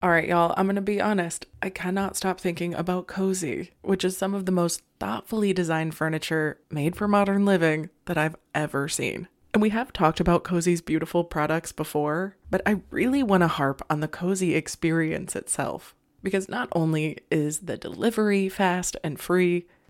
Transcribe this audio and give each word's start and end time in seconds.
All 0.00 0.10
right, 0.10 0.28
y'all, 0.28 0.54
I'm 0.56 0.72
to 0.72 0.80
be 0.80 1.00
honest. 1.00 1.46
I 1.60 1.70
cannot 1.70 2.16
stop 2.16 2.40
thinking 2.40 2.72
about 2.72 3.08
Cozey, 3.08 3.70
which 3.82 4.04
is 4.04 4.16
some 4.16 4.32
of 4.32 4.46
the 4.46 4.52
most 4.52 4.82
thoughtfully 5.00 5.52
designed 5.52 5.96
furniture 5.96 6.60
made 6.70 6.94
for 6.94 7.08
modern 7.08 7.44
living 7.44 7.90
that 8.04 8.16
I've 8.16 8.36
ever 8.54 8.88
seen. 8.88 9.26
And 9.52 9.60
we 9.60 9.70
have 9.70 9.92
talked 9.92 10.20
about 10.20 10.44
Cozey's 10.44 10.80
beautiful 10.80 11.24
products 11.24 11.72
before, 11.72 12.36
but 12.48 12.62
I 12.64 12.82
really 12.90 13.24
want 13.24 13.40
to 13.40 13.48
harp 13.48 13.82
on 13.90 13.98
the 13.98 14.06
Cozey 14.06 14.54
experience 14.54 15.34
itself. 15.34 15.96
Because 16.22 16.48
not 16.48 16.68
only 16.70 17.18
is 17.28 17.60
the 17.60 17.76
delivery 17.76 18.48
fast 18.48 18.96
and 19.02 19.18
free, 19.18 19.66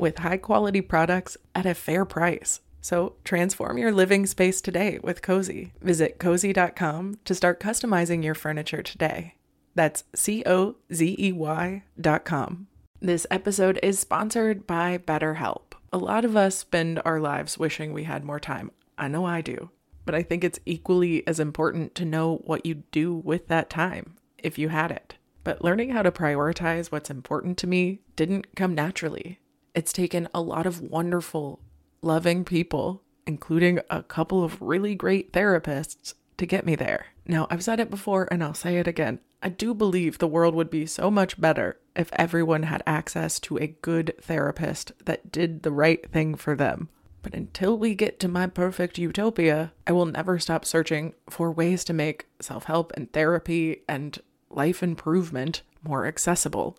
with 0.00 0.18
high 0.18 0.38
quality 0.38 0.80
products 0.80 1.36
at 1.54 1.66
a 1.66 1.74
fair 1.74 2.04
price. 2.04 2.60
So 2.80 3.14
transform 3.24 3.78
your 3.78 3.92
living 3.92 4.26
space 4.26 4.60
today 4.60 4.98
with 5.02 5.22
Cozey. 5.22 5.72
Visit 5.82 6.18
cozey.com 6.18 7.18
to 7.24 7.34
start 7.34 7.60
customizing 7.60 8.24
your 8.24 8.34
furniture 8.34 8.82
today. 8.82 9.34
That's 9.74 10.04
C 10.14 10.42
O 10.46 10.76
Z 10.92 11.16
E 11.18 11.32
Y 11.32 11.82
dot 12.00 12.24
com. 12.24 12.66
This 13.00 13.26
episode 13.30 13.78
is 13.82 13.98
sponsored 13.98 14.66
by 14.66 14.98
BetterHelp. 14.98 15.72
A 15.92 15.98
lot 15.98 16.24
of 16.24 16.36
us 16.36 16.56
spend 16.56 17.00
our 17.04 17.20
lives 17.20 17.58
wishing 17.58 17.92
we 17.92 18.04
had 18.04 18.24
more 18.24 18.40
time. 18.40 18.70
I 18.98 19.08
know 19.08 19.24
I 19.24 19.40
do. 19.40 19.70
But 20.04 20.14
I 20.14 20.22
think 20.22 20.42
it's 20.42 20.60
equally 20.66 21.26
as 21.26 21.38
important 21.38 21.94
to 21.96 22.04
know 22.04 22.42
what 22.44 22.64
you'd 22.64 22.90
do 22.90 23.14
with 23.14 23.48
that 23.48 23.70
time 23.70 24.16
if 24.38 24.58
you 24.58 24.70
had 24.70 24.90
it. 24.90 25.14
But 25.44 25.62
learning 25.62 25.90
how 25.90 26.02
to 26.02 26.10
prioritize 26.10 26.90
what's 26.90 27.10
important 27.10 27.58
to 27.58 27.66
me 27.66 28.00
didn't 28.16 28.54
come 28.56 28.74
naturally. 28.74 29.39
It's 29.74 29.92
taken 29.92 30.28
a 30.34 30.40
lot 30.40 30.66
of 30.66 30.80
wonderful, 30.80 31.60
loving 32.02 32.44
people, 32.44 33.02
including 33.26 33.80
a 33.88 34.02
couple 34.02 34.42
of 34.42 34.60
really 34.60 34.94
great 34.94 35.32
therapists, 35.32 36.14
to 36.38 36.46
get 36.46 36.64
me 36.64 36.74
there. 36.74 37.06
Now, 37.26 37.46
I've 37.50 37.62
said 37.62 37.80
it 37.80 37.90
before 37.90 38.26
and 38.30 38.42
I'll 38.42 38.54
say 38.54 38.78
it 38.78 38.88
again. 38.88 39.20
I 39.42 39.50
do 39.50 39.74
believe 39.74 40.18
the 40.18 40.26
world 40.26 40.54
would 40.54 40.70
be 40.70 40.86
so 40.86 41.10
much 41.10 41.40
better 41.40 41.78
if 41.94 42.10
everyone 42.14 42.64
had 42.64 42.82
access 42.86 43.38
to 43.40 43.58
a 43.58 43.76
good 43.82 44.14
therapist 44.20 44.92
that 45.04 45.30
did 45.30 45.62
the 45.62 45.70
right 45.70 46.10
thing 46.10 46.34
for 46.34 46.56
them. 46.56 46.88
But 47.22 47.34
until 47.34 47.76
we 47.76 47.94
get 47.94 48.18
to 48.20 48.28
my 48.28 48.46
perfect 48.46 48.98
utopia, 48.98 49.72
I 49.86 49.92
will 49.92 50.06
never 50.06 50.38
stop 50.38 50.64
searching 50.64 51.14
for 51.28 51.52
ways 51.52 51.84
to 51.84 51.92
make 51.92 52.26
self 52.40 52.64
help 52.64 52.92
and 52.96 53.12
therapy 53.12 53.82
and 53.88 54.18
life 54.48 54.82
improvement 54.82 55.62
more 55.82 56.06
accessible. 56.06 56.78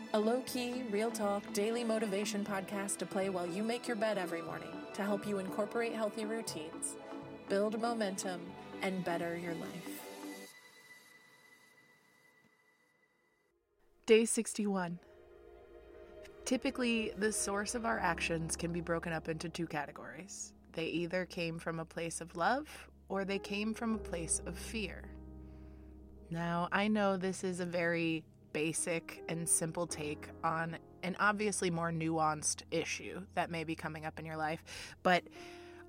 a 0.13 0.19
low 0.19 0.41
key, 0.45 0.83
real 0.91 1.09
talk, 1.09 1.41
daily 1.53 1.83
motivation 1.83 2.43
podcast 2.43 2.97
to 2.97 3.05
play 3.05 3.29
while 3.29 3.47
you 3.47 3.63
make 3.63 3.87
your 3.87 3.95
bed 3.95 4.17
every 4.17 4.41
morning 4.41 4.71
to 4.93 5.03
help 5.03 5.25
you 5.25 5.39
incorporate 5.39 5.93
healthy 5.93 6.25
routines, 6.25 6.97
build 7.47 7.79
momentum, 7.81 8.41
and 8.81 9.05
better 9.05 9.37
your 9.37 9.53
life. 9.53 10.01
Day 14.05 14.25
61. 14.25 14.99
Typically, 16.43 17.13
the 17.17 17.31
source 17.31 17.75
of 17.75 17.85
our 17.85 17.99
actions 17.99 18.57
can 18.57 18.73
be 18.73 18.81
broken 18.81 19.13
up 19.13 19.29
into 19.29 19.47
two 19.47 19.67
categories. 19.67 20.51
They 20.73 20.87
either 20.87 21.25
came 21.25 21.57
from 21.57 21.79
a 21.79 21.85
place 21.85 22.19
of 22.19 22.35
love 22.35 22.67
or 23.07 23.23
they 23.23 23.39
came 23.39 23.73
from 23.73 23.95
a 23.95 23.99
place 23.99 24.41
of 24.45 24.57
fear. 24.57 25.03
Now, 26.29 26.67
I 26.71 26.89
know 26.89 27.15
this 27.15 27.43
is 27.45 27.59
a 27.61 27.65
very 27.65 28.25
basic 28.53 29.23
and 29.29 29.47
simple 29.47 29.87
take 29.87 30.27
on 30.43 30.77
an 31.03 31.15
obviously 31.19 31.69
more 31.69 31.91
nuanced 31.91 32.63
issue 32.71 33.21
that 33.35 33.49
may 33.49 33.63
be 33.63 33.75
coming 33.75 34.05
up 34.05 34.19
in 34.19 34.25
your 34.25 34.37
life, 34.37 34.63
but 35.03 35.23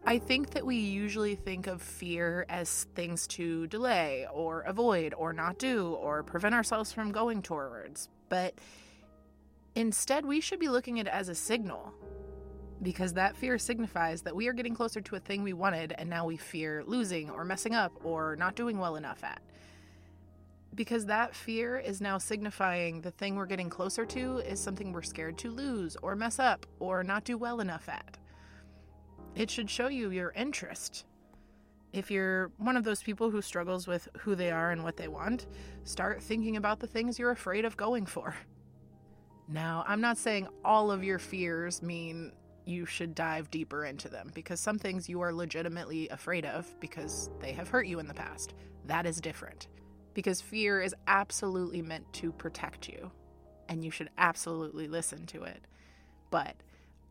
I 0.04 0.18
think 0.18 0.50
that 0.50 0.66
we 0.66 0.76
usually 0.76 1.36
think 1.36 1.68
of 1.68 1.80
fear 1.80 2.44
as 2.48 2.88
things 2.96 3.26
to 3.28 3.68
delay 3.68 4.26
or 4.32 4.62
avoid 4.62 5.14
or 5.16 5.32
not 5.32 5.58
do 5.58 5.92
or 5.92 6.24
prevent 6.24 6.56
ourselves 6.56 6.92
from 6.92 7.12
going 7.12 7.40
towards. 7.40 8.08
But 8.28 8.54
instead, 9.76 10.26
we 10.26 10.40
should 10.40 10.58
be 10.58 10.68
looking 10.68 10.98
at 10.98 11.06
it 11.06 11.12
as 11.12 11.28
a 11.28 11.36
signal 11.36 11.92
because 12.82 13.12
that 13.12 13.36
fear 13.36 13.58
signifies 13.58 14.22
that 14.22 14.34
we 14.34 14.48
are 14.48 14.52
getting 14.52 14.74
closer 14.74 15.00
to 15.00 15.14
a 15.14 15.20
thing 15.20 15.44
we 15.44 15.52
wanted 15.52 15.94
and 15.96 16.10
now 16.10 16.26
we 16.26 16.36
fear 16.36 16.82
losing 16.84 17.30
or 17.30 17.44
messing 17.44 17.74
up 17.74 17.92
or 18.02 18.34
not 18.34 18.56
doing 18.56 18.78
well 18.80 18.96
enough 18.96 19.22
at 19.22 19.40
because 20.74 21.06
that 21.06 21.34
fear 21.34 21.78
is 21.78 22.00
now 22.00 22.18
signifying 22.18 23.00
the 23.00 23.10
thing 23.10 23.36
we're 23.36 23.46
getting 23.46 23.68
closer 23.68 24.06
to 24.06 24.38
is 24.38 24.58
something 24.58 24.92
we're 24.92 25.02
scared 25.02 25.36
to 25.38 25.50
lose 25.50 25.96
or 26.02 26.16
mess 26.16 26.38
up 26.38 26.66
or 26.78 27.04
not 27.04 27.24
do 27.24 27.36
well 27.36 27.60
enough 27.60 27.88
at. 27.88 28.18
It 29.34 29.50
should 29.50 29.68
show 29.68 29.88
you 29.88 30.10
your 30.10 30.32
interest. 30.32 31.04
If 31.92 32.10
you're 32.10 32.50
one 32.56 32.76
of 32.76 32.84
those 32.84 33.02
people 33.02 33.30
who 33.30 33.42
struggles 33.42 33.86
with 33.86 34.08
who 34.18 34.34
they 34.34 34.50
are 34.50 34.70
and 34.70 34.82
what 34.82 34.96
they 34.96 35.08
want, 35.08 35.46
start 35.84 36.22
thinking 36.22 36.56
about 36.56 36.80
the 36.80 36.86
things 36.86 37.18
you're 37.18 37.30
afraid 37.30 37.66
of 37.66 37.76
going 37.76 38.06
for. 38.06 38.34
Now, 39.48 39.84
I'm 39.86 40.00
not 40.00 40.16
saying 40.16 40.48
all 40.64 40.90
of 40.90 41.04
your 41.04 41.18
fears 41.18 41.82
mean 41.82 42.32
you 42.64 42.86
should 42.86 43.14
dive 43.14 43.50
deeper 43.50 43.84
into 43.84 44.08
them 44.08 44.30
because 44.34 44.60
some 44.60 44.78
things 44.78 45.08
you 45.08 45.20
are 45.20 45.34
legitimately 45.34 46.08
afraid 46.08 46.46
of 46.46 46.66
because 46.80 47.28
they 47.40 47.52
have 47.52 47.68
hurt 47.68 47.86
you 47.86 47.98
in 47.98 48.06
the 48.06 48.14
past. 48.14 48.54
That 48.86 49.04
is 49.04 49.20
different 49.20 49.68
because 50.14 50.40
fear 50.40 50.80
is 50.80 50.94
absolutely 51.06 51.82
meant 51.82 52.12
to 52.14 52.32
protect 52.32 52.88
you 52.88 53.10
and 53.68 53.84
you 53.84 53.90
should 53.90 54.10
absolutely 54.18 54.88
listen 54.88 55.26
to 55.26 55.44
it. 55.44 55.66
But 56.30 56.56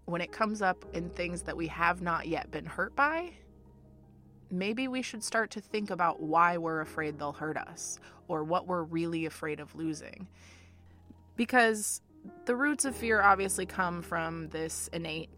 when 0.06 0.22
it 0.22 0.32
comes 0.32 0.62
up 0.62 0.86
in 0.94 1.10
things 1.10 1.44
that 1.44 1.58
we 1.58 1.68
have 1.68 2.02
not 2.02 2.28
yet 2.28 2.52
been 2.52 2.66
hurt 2.66 2.96
by, 2.96 3.32
maybe 4.52 4.88
we 4.88 5.02
should 5.02 5.24
start 5.24 5.52
to 5.52 5.62
think 5.62 5.90
about 5.90 6.22
why 6.22 6.58
we're 6.58 6.82
afraid 6.82 7.18
they'll 7.18 7.32
hurt 7.32 7.58
us 7.58 8.00
or 8.28 8.44
what 8.44 8.68
we're 8.68 8.84
really 8.84 9.26
afraid 9.26 9.60
of 9.60 9.74
losing. 9.76 10.28
Because 11.36 12.02
the 12.46 12.56
roots 12.56 12.86
of 12.86 12.96
fear 12.96 13.22
obviously 13.22 13.66
come 13.66 14.02
from 14.02 14.50
this 14.50 14.90
innate 14.94 15.30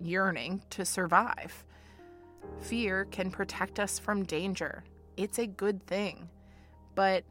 yearning 0.00 0.62
to 0.70 0.84
survive. 0.84 1.64
Fear 2.60 3.06
can 3.10 3.30
protect 3.30 3.78
us 3.78 3.98
from 3.98 4.24
danger. 4.24 4.84
It's 5.16 5.38
a 5.38 5.46
good 5.46 5.86
thing. 5.86 6.28
But 6.94 7.24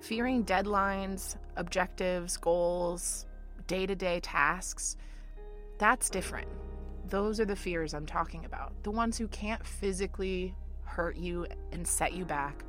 fearing 0.00 0.44
deadlines, 0.44 1.36
objectives, 1.56 2.36
goals, 2.36 3.26
day 3.66 3.86
to 3.86 3.94
day 3.94 4.20
tasks, 4.20 4.96
that's 5.78 6.10
different. 6.10 6.48
Those 7.08 7.40
are 7.40 7.44
the 7.44 7.56
fears 7.56 7.94
I'm 7.94 8.06
talking 8.06 8.44
about. 8.44 8.72
The 8.82 8.90
ones 8.90 9.18
who 9.18 9.28
can't 9.28 9.64
physically 9.66 10.54
hurt 10.84 11.16
you 11.16 11.46
and 11.72 11.86
set 11.86 12.12
you 12.12 12.24
back, 12.24 12.64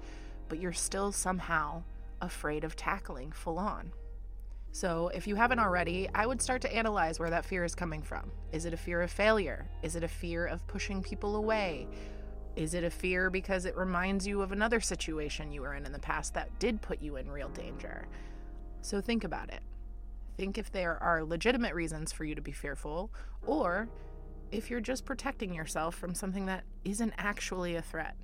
but 0.47 0.59
you're 0.59 0.73
still 0.73 1.11
somehow 1.11 1.83
afraid 2.21 2.63
of 2.63 2.75
tackling 2.75 3.31
full 3.31 3.59
on. 3.59 3.91
So, 4.73 5.09
if 5.13 5.27
you 5.27 5.35
haven't 5.35 5.59
already, 5.59 6.07
I 6.15 6.25
would 6.25 6.41
start 6.41 6.61
to 6.61 6.73
analyze 6.73 7.19
where 7.19 7.29
that 7.29 7.43
fear 7.43 7.65
is 7.65 7.75
coming 7.75 8.01
from. 8.01 8.31
Is 8.53 8.65
it 8.65 8.73
a 8.73 8.77
fear 8.77 9.01
of 9.01 9.11
failure? 9.11 9.67
Is 9.83 9.97
it 9.97 10.03
a 10.03 10.07
fear 10.07 10.45
of 10.45 10.65
pushing 10.67 11.03
people 11.03 11.35
away? 11.35 11.87
Is 12.55 12.73
it 12.73 12.83
a 12.83 12.89
fear 12.89 13.29
because 13.29 13.65
it 13.65 13.77
reminds 13.77 14.27
you 14.27 14.41
of 14.41 14.51
another 14.51 14.79
situation 14.79 15.51
you 15.51 15.61
were 15.61 15.73
in 15.73 15.85
in 15.85 15.91
the 15.91 15.99
past 15.99 16.33
that 16.33 16.59
did 16.59 16.81
put 16.81 17.01
you 17.01 17.15
in 17.15 17.29
real 17.31 17.49
danger? 17.49 18.07
So, 18.81 18.99
think 18.99 19.23
about 19.23 19.49
it. 19.49 19.61
Think 20.37 20.57
if 20.57 20.71
there 20.71 21.01
are 21.01 21.23
legitimate 21.23 21.75
reasons 21.75 22.11
for 22.11 22.25
you 22.25 22.35
to 22.35 22.41
be 22.41 22.51
fearful, 22.51 23.11
or 23.45 23.89
if 24.51 24.69
you're 24.69 24.81
just 24.81 25.05
protecting 25.05 25.53
yourself 25.53 25.95
from 25.95 26.13
something 26.13 26.45
that 26.47 26.63
isn't 26.83 27.13
actually 27.17 27.75
a 27.75 27.81
threat 27.81 28.15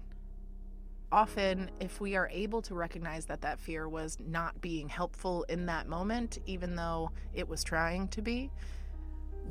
often, 1.11 1.71
if 1.79 2.01
we 2.01 2.15
are 2.15 2.29
able 2.31 2.61
to 2.61 2.75
recognize 2.75 3.25
that 3.25 3.41
that 3.41 3.59
fear 3.59 3.87
was 3.87 4.17
not 4.27 4.59
being 4.61 4.89
helpful 4.89 5.43
in 5.43 5.65
that 5.67 5.87
moment, 5.87 6.39
even 6.45 6.75
though 6.75 7.11
it 7.33 7.47
was 7.47 7.63
trying 7.63 8.07
to 8.09 8.21
be, 8.21 8.51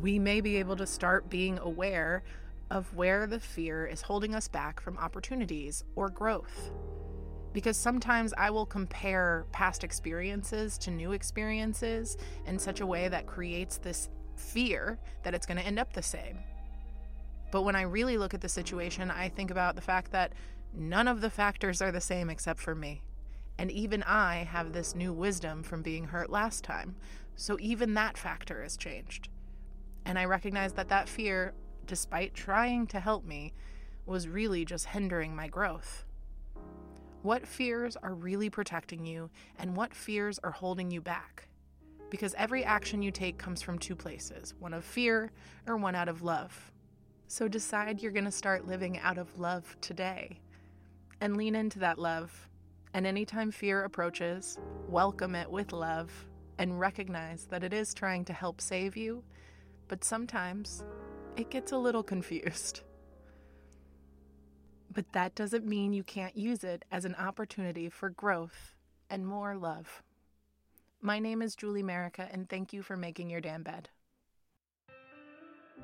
we 0.01 0.19
may 0.19 0.41
be 0.41 0.57
able 0.57 0.77
to 0.77 0.87
start 0.87 1.31
being 1.31 1.59
aware 1.61 2.23
of 2.71 2.95
where 2.95 3.27
the 3.27 3.41
fear 3.41 3.87
is 3.87 4.03
holding 4.03 4.35
us 4.35 4.49
back 4.49 4.81
from 4.81 4.99
opportunities 4.99 5.85
or 5.95 6.11
growth. 6.11 6.71
Because 7.53 7.77
sometimes 7.77 8.35
I 8.37 8.51
will 8.51 8.67
compare 8.67 9.47
past 9.53 9.85
experiences 9.85 10.77
to 10.79 10.91
new 10.91 11.13
experiences 11.13 12.17
in 12.47 12.59
such 12.59 12.81
a 12.81 12.87
way 12.87 13.09
that 13.09 13.27
creates 13.27 13.79
this 13.79 14.09
fear 14.37 14.99
that 15.23 15.35
it's 15.35 15.47
going 15.47 15.59
to 15.59 15.67
end 15.67 15.79
up 15.79 15.93
the 15.93 16.03
same. 16.03 16.39
But 17.53 17.63
when 17.63 17.77
I 17.77 17.83
really 17.83 18.19
look 18.19 18.35
at 18.35 18.41
the 18.41 18.49
situation, 18.49 19.11
I 19.11 19.29
think 19.29 19.51
about 19.51 19.77
the 19.77 19.81
fact 19.81 20.13
that 20.13 20.33
None 20.77 21.09
of 21.09 21.23
the 21.23 21.31
factors 21.31 21.81
are 21.81 21.91
the 21.91 22.01
same 22.03 22.29
except 22.29 22.61
for 22.61 22.75
me. 22.75 23.03
And 23.59 23.71
even 23.71 24.03
I 24.03 24.45
have 24.45 24.73
this 24.73 24.95
new 24.95 25.13
wisdom 25.13 25.63
from 25.63 25.81
being 25.81 26.05
hurt 26.05 26.29
last 26.29 26.63
time, 26.63 26.97
so 27.35 27.57
even 27.61 27.95
that 27.95 28.19
factor 28.19 28.63
has 28.63 28.77
changed. 28.77 29.31
And 30.05 30.19
I 30.19 30.27
recognize 30.27 30.75
that 30.75 30.91
that 30.91 31.09
fear, 31.09 31.55
despite 31.87 32.35
trying 32.35 32.87
to 32.89 33.01
help 33.01 33.25
me, 33.25 33.53
was 34.07 34.29
really 34.29 34.65
just 34.65 34.87
hindering 34.87 35.35
my 35.35 35.49
growth. 35.49 36.05
What 37.23 37.47
fears 37.47 37.97
are 37.97 38.15
really 38.15 38.51
protecting 38.51 39.05
you, 39.05 39.31
and 39.59 39.77
what 39.77 39.95
fears 39.95 40.39
are 40.45 40.53
holding 40.53 40.91
you 40.91 41.01
back? 41.01 41.49
Because 42.09 42.35
every 42.39 42.65
action 42.65 43.03
you 43.03 43.11
take 43.11 43.37
comes 43.37 43.63
from 43.63 43.79
two 43.79 43.97
places 43.97 44.55
one 44.61 44.73
of 44.73 44.85
fear 44.85 45.33
or 45.67 45.77
one 45.77 45.97
out 45.97 46.09
of 46.09 46.23
love. 46.23 46.71
So 47.27 47.49
decide 47.49 48.01
you're 48.01 48.13
going 48.13 48.25
to 48.25 48.31
start 48.31 48.69
living 48.69 48.99
out 49.01 49.19
of 49.19 49.41
love 49.41 49.77
today 49.81 50.39
and 51.21 51.37
lean 51.37 51.57
into 51.57 51.81
that 51.81 51.99
love. 51.99 52.49
And 52.95 53.07
anytime 53.07 53.51
fear 53.51 53.83
approaches, 53.83 54.59
welcome 54.89 55.35
it 55.35 55.51
with 55.51 55.73
love 55.73 56.13
and 56.59 56.79
recognize 56.79 57.47
that 57.47 57.65
it 57.65 57.73
is 57.73 57.93
trying 57.93 58.25
to 58.27 58.33
help 58.33 58.61
save 58.61 58.97
you, 58.97 59.25
but 59.89 60.05
sometimes 60.05 60.85
it 61.37 61.51
gets 61.51 61.73
a 61.73 61.79
little 61.79 62.03
confused. 62.03 62.81
But 64.93 65.13
that 65.13 65.35
doesn't 65.35 65.67
mean 65.67 65.93
you 65.93 66.03
can't 66.03 66.37
use 66.37 66.65
it 66.65 66.85
as 66.91 67.05
an 67.05 67.15
opportunity 67.17 67.91
for 67.91 68.09
growth 68.09 68.75
and 69.11 69.27
more 69.27 69.55
love. 69.55 70.03
My 71.03 71.19
name 71.19 71.43
is 71.43 71.55
Julie 71.55 71.83
Merica, 71.83 72.29
and 72.33 72.49
thank 72.49 72.73
you 72.73 72.83
for 72.83 72.97
making 72.97 73.29
your 73.29 73.43
damn 73.43 73.63
bed. 73.63 73.91